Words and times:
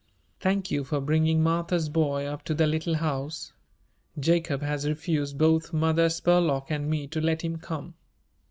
"Thank 0.39 0.71
you 0.71 0.83
for 0.83 0.99
bringing 0.99 1.43
Martha's 1.43 1.87
boy 1.87 2.25
up 2.25 2.41
to 2.45 2.55
the 2.55 2.65
Little 2.65 2.95
House. 2.95 3.53
Jacob 4.19 4.63
has 4.63 4.87
refused 4.89 5.37
both 5.37 5.73
Mother 5.73 6.09
Spurlock 6.09 6.71
and 6.71 6.89
me 6.89 7.05
to 7.09 7.21
let 7.21 7.43
him 7.43 7.59
come." 7.59 7.93